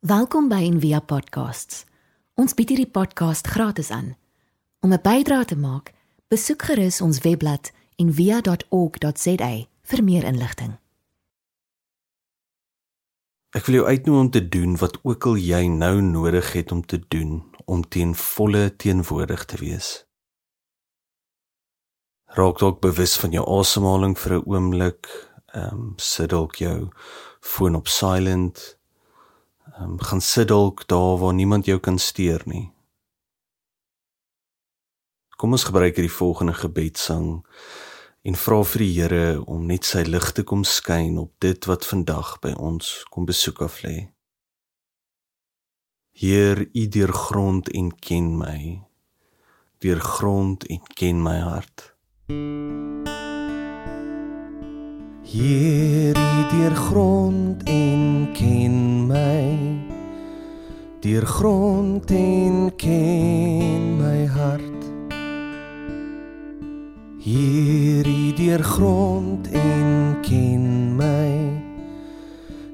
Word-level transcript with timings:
Welkom 0.00 0.46
by 0.48 0.62
Envia 0.64 1.02
Podcasts. 1.04 1.82
Ons 2.40 2.54
bied 2.56 2.70
hierdie 2.72 2.88
podcast 2.88 3.44
gratis 3.52 3.90
aan. 3.92 4.16
Om 4.80 4.94
'n 4.96 5.02
bydrae 5.02 5.44
te 5.44 5.56
maak, 5.56 5.92
besoek 6.28 6.62
gerus 6.62 7.00
ons 7.00 7.20
webblad 7.20 7.70
en 7.96 8.12
via.org.za 8.12 9.66
vir 9.82 10.04
meer 10.04 10.24
inligting. 10.24 10.78
Ek 13.50 13.66
wil 13.66 13.74
jou 13.74 13.86
uitnooi 13.86 14.20
om 14.20 14.30
te 14.30 14.48
doen 14.48 14.76
wat 14.76 14.98
ook 15.02 15.26
al 15.26 15.36
jy 15.36 15.66
nou 15.66 16.00
nodig 16.00 16.52
het 16.52 16.72
om 16.72 16.86
te 16.86 17.04
doen 17.08 17.44
om 17.64 17.88
teen 17.88 18.14
volle 18.14 18.76
teenwoordig 18.76 19.44
te 19.44 19.56
wees. 19.56 20.06
Raak 22.24 22.58
dalk 22.58 22.80
bewus 22.80 23.16
van 23.16 23.30
jou 23.30 23.58
asemhaling 23.58 24.18
vir 24.18 24.32
'n 24.32 24.44
oomblik. 24.46 25.28
Ehm 25.52 25.74
um, 25.74 25.92
sit 25.96 26.30
dalk 26.30 26.54
jou 26.54 26.88
foon 27.40 27.74
op 27.74 27.88
silent. 27.88 28.79
Um, 29.78 30.00
gaan 30.00 30.20
sit 30.20 30.48
dalk 30.48 30.86
daar 30.88 31.18
waar 31.18 31.34
niemand 31.34 31.64
jou 31.64 31.78
kan 31.78 31.98
steur 31.98 32.42
nie. 32.44 32.72
Kom 35.36 35.52
ons 35.52 35.64
gebruik 35.64 35.94
hierdie 35.96 36.12
volgende 36.12 36.54
gebedsang 36.54 37.46
en 38.22 38.36
vra 38.36 38.58
vir 38.66 38.82
die 38.82 38.94
Here 38.98 39.26
om 39.46 39.66
net 39.70 39.86
sy 39.88 40.02
lig 40.04 40.32
te 40.36 40.42
kom 40.44 40.64
skyn 40.64 41.18
op 41.22 41.32
dit 41.40 41.68
wat 41.70 41.86
vandag 41.86 42.38
by 42.42 42.52
ons 42.58 43.04
kom 43.14 43.28
besoek 43.30 43.62
af 43.64 43.80
lê. 43.86 44.10
Heer, 46.20 46.66
U 46.74 46.88
deurgrond 46.88 47.70
en 47.72 47.92
ken 47.96 48.34
my. 48.36 48.82
Deurgrond 49.80 50.66
en 50.68 50.82
ken 50.98 51.22
my 51.22 51.38
hart. 51.40 51.94
Heer, 55.30 56.18
U 56.18 56.42
deurgrond 56.50 57.62
en 57.64 58.28
ken 58.36 58.99
my. 59.10 59.58
Deurgrond 61.02 62.10
en 62.10 62.70
ken 62.76 63.96
my 63.98 64.26
hart. 64.26 64.80
Hierdie 67.20 68.32
deur 68.32 68.62
grond 68.62 69.50
en 69.52 70.16
ken 70.22 70.96
my 70.96 71.60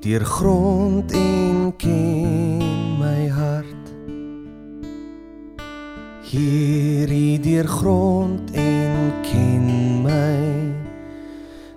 deur 0.00 0.24
grond 0.24 1.12
en 1.12 1.76
ken 1.76 2.98
my 2.98 3.28
hart 3.28 3.92
Hierdie 6.22 7.40
deur 7.40 7.68
grond 7.68 8.50
en 8.54 9.12
ken 9.22 10.02
my 10.02 10.72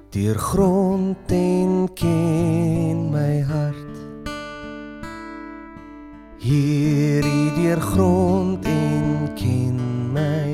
deur 0.10 0.40
grond 0.40 1.32
en 1.32 1.90
ken 1.94 3.10
my 3.12 3.42
hart 3.42 3.73
Hierdie 6.54 7.50
deur 7.56 7.82
grond 7.82 8.66
en 8.66 9.34
ken 9.34 9.78
my. 10.14 10.54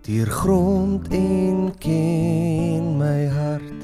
Deur 0.00 0.26
grond 0.26 1.08
en 1.12 1.74
ken 1.78 2.96
my 2.96 3.26
hart. 3.28 3.82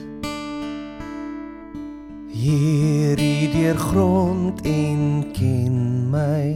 Hierdie 2.33 3.51
deur 3.53 3.77
grond 3.77 4.65
en 4.65 5.03
ken 5.37 5.77
my. 6.11 6.49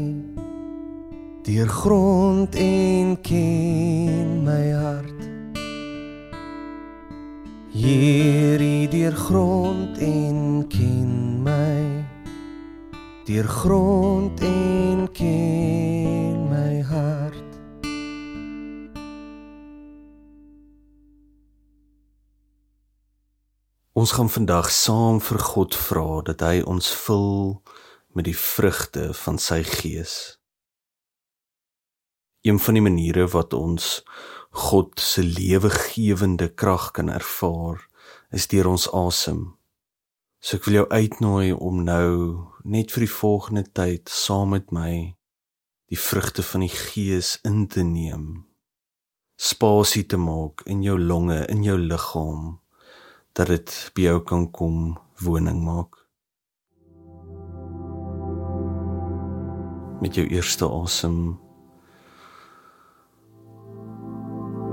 Deur 1.45 1.69
grond 1.69 2.57
en 2.57 3.21
ken 3.21 4.43
my 4.49 4.73
hart. 4.81 5.29
Hierdie 7.77 8.89
deur 8.89 9.13
grond 9.13 9.99
en 9.99 10.65
ken 10.73 11.11
my 11.11 11.16
deur 13.27 13.49
grond 13.49 14.41
en 14.41 15.09
ken 15.13 16.45
my 16.47 16.83
hart 16.87 17.57
Ons 23.99 24.13
gaan 24.15 24.31
vandag 24.31 24.71
saam 24.71 25.19
vir 25.19 25.43
God 25.43 25.75
vra 25.75 26.23
dat 26.29 26.45
hy 26.47 26.63
ons 26.63 26.93
vul 27.03 27.57
met 28.15 28.29
die 28.29 28.37
vrugte 28.39 29.09
van 29.25 29.43
sy 29.43 29.63
gees. 29.67 30.37
Een 32.47 32.63
van 32.63 32.79
die 32.79 32.85
maniere 32.87 33.27
wat 33.35 33.57
ons 33.59 34.05
God 34.69 35.03
se 35.03 35.27
lewegewende 35.27 36.53
krag 36.55 36.93
kan 36.95 37.11
ervaar, 37.11 37.83
is 38.31 38.47
deur 38.53 38.71
ons 38.77 38.87
asem. 38.95 39.56
So 40.41 40.59
ek 40.59 40.67
wil 40.69 40.81
jou 40.81 40.89
uitnooi 40.93 41.53
om 41.53 41.81
nou 41.87 42.11
net 42.65 42.93
vir 42.93 43.07
die 43.07 43.13
volgende 43.13 43.65
tyd 43.73 44.11
saam 44.13 44.53
met 44.53 44.73
my 44.75 45.17
die 45.89 45.99
vrugte 45.99 46.43
van 46.43 46.65
die 46.67 46.73
gees 46.73 47.37
in 47.47 47.67
te 47.71 47.85
neem. 47.87 48.45
Spasie 49.37 50.05
te 50.07 50.19
maak 50.19 50.65
in 50.67 50.83
jou 50.83 50.99
longe, 50.99 51.45
in 51.53 51.63
jou 51.65 51.79
liggaam 51.79 52.59
dat 53.37 53.53
dit 53.53 53.73
by 53.95 54.07
jou 54.09 54.21
kan 54.29 54.47
kom 54.51 54.97
woning 55.23 55.63
maak. 55.65 55.97
Met 60.03 60.17
jou 60.17 60.27
eerste 60.29 60.69
asem 60.69 61.37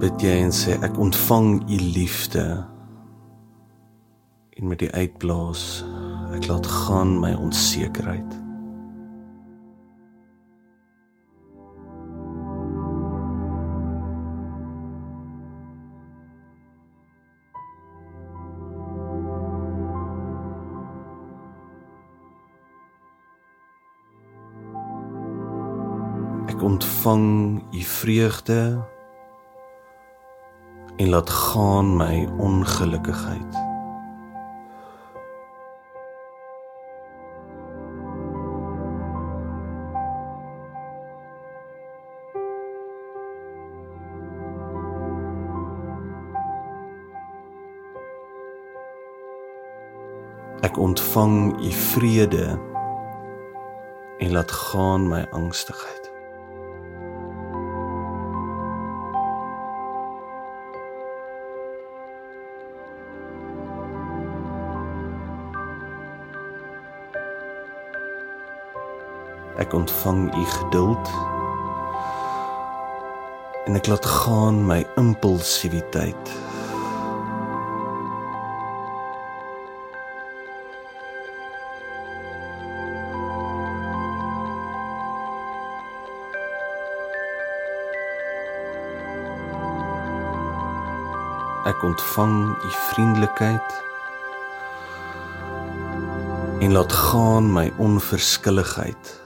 bid 0.03 0.19
jy 0.19 0.35
en 0.43 0.51
sê 0.51 0.75
ek 0.83 0.97
ontvang 0.99 1.61
u 1.71 1.77
liefde 1.95 2.72
en 4.55 4.67
met 4.67 4.79
die 4.79 4.91
uitblaas 4.91 5.83
ek 6.33 6.47
laat 6.47 6.67
gaan 6.67 7.19
my 7.19 7.33
onsekerheid 7.33 8.43
ontvang 26.63 27.61
u 27.71 27.81
vreugde 27.81 28.81
en 30.95 31.09
laat 31.09 31.29
gaan 31.29 31.95
my 31.95 32.29
ongelukkigheid. 32.37 33.72
Ek 50.63 50.77
ontvang 50.77 51.59
u 51.59 51.71
vrede 51.71 52.59
en 54.17 54.31
laat 54.31 54.51
gaan 54.51 55.07
my 55.07 55.25
angstigheid. 55.31 56.11
Ek 69.59 69.73
ontvang 69.73 70.35
u 70.35 70.45
geduld. 70.45 71.11
En 73.65 73.75
ek 73.75 73.87
laat 73.91 74.05
gaan 74.05 74.63
my 74.65 74.85
impulsiwiteit. 74.95 76.52
Ek 91.63 91.83
ontvang 91.83 92.49
u 92.63 92.69
vriendelikheid 92.69 93.83
en 96.59 96.71
laat 96.71 96.93
gaan 96.93 97.51
my 97.51 97.71
onverskilligheid. 97.77 99.21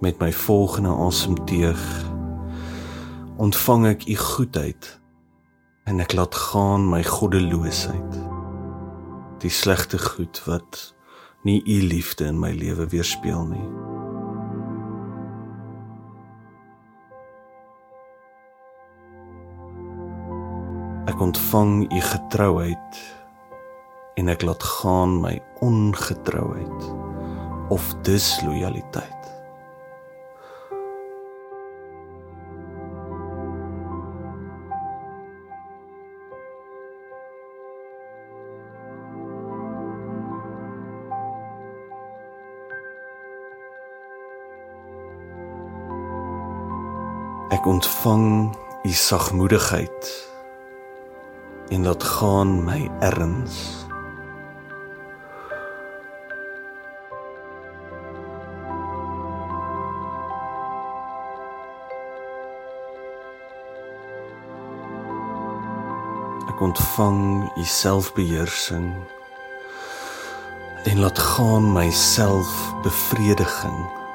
met 0.00 0.18
my 0.18 0.32
volgende 0.32 0.88
asemteug 0.88 2.04
ontvang 3.36 3.86
ek 3.86 4.06
u 4.06 4.14
goedheid 4.16 4.98
en 5.88 6.02
ek 6.04 6.12
laat 6.12 6.34
gaan 6.36 6.84
my 6.84 7.00
goddeloosheid. 7.04 8.16
Die 9.40 9.52
slegte 9.52 9.98
goed 9.98 10.40
wat 10.44 10.80
nie 11.48 11.62
u 11.64 11.76
liefde 11.88 12.26
in 12.28 12.36
my 12.40 12.50
lewe 12.52 12.84
weerspieël 12.92 13.46
nie. 13.48 13.68
Ek 21.08 21.20
ontvang 21.24 21.86
u 21.88 22.02
getrouheid 22.10 23.00
en 24.20 24.28
ek 24.28 24.44
laat 24.44 24.68
gaan 24.76 25.20
my 25.24 25.38
ongetrouheid 25.64 26.90
of 27.72 27.94
dislojaliteit. 28.04 29.37
Ek 47.58 47.66
ontvang 47.66 48.54
u 48.86 48.92
sagmoedigheid 48.92 50.28
en 51.68 51.82
laat 51.82 52.02
gaan 52.02 52.64
my 52.64 52.90
erns. 53.02 53.86
Ek 66.46 66.62
ontvang 66.62 67.50
u 67.58 67.64
selfbeheersing 67.64 68.94
en 70.86 70.98
laat 71.02 71.18
gaan 71.18 71.72
my 71.74 71.90
selfbevrediging. 71.90 74.07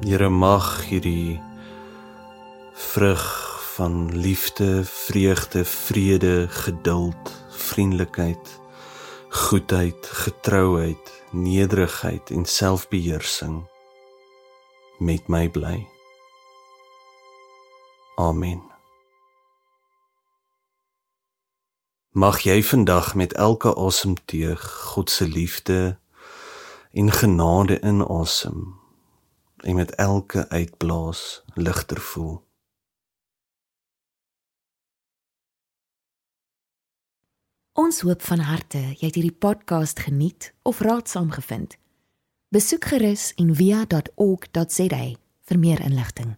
Here 0.00 0.28
mag 0.28 0.84
hierdie 0.84 1.40
vrug 2.72 3.24
van 3.74 4.16
liefde, 4.16 4.84
vreugde, 4.84 5.64
vrede, 5.64 6.48
geduld, 6.48 7.44
vriendelikheid, 7.48 8.60
goedheid, 9.28 10.06
getrouheid, 10.06 11.22
nederigheid 11.30 12.30
en 12.30 12.44
selfbeheersing 12.44 13.68
met 14.98 15.28
my 15.28 15.50
bly. 15.50 15.86
Amen. 18.16 18.62
Mag 22.10 22.40
jy 22.40 22.62
vandag 22.62 23.14
met 23.14 23.32
elke 23.32 23.74
asemteug 23.76 24.72
God 24.72 25.10
se 25.10 25.28
liefde 25.28 25.98
en 26.92 27.12
genade 27.12 27.80
inasem 27.80 28.84
en 29.56 29.74
met 29.74 29.94
elke 29.94 30.48
uitblaas 30.48 31.44
ligter 31.54 32.00
voel. 32.00 32.44
Ons 37.72 38.00
hoop 38.00 38.22
van 38.22 38.38
harte 38.38 38.78
jy 38.78 39.04
het 39.04 39.18
hierdie 39.18 39.36
podcast 39.36 39.98
geniet 40.00 40.54
of 40.62 40.80
raadsaam 40.80 41.30
gevind. 41.30 41.76
Besoek 42.48 42.84
gerus 42.84 43.32
en 43.36 43.54
via.ok.za 43.54 45.04
vir 45.46 45.58
meer 45.58 45.80
inligting. 45.84 46.36